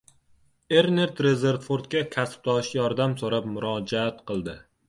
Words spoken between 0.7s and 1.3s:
Ernest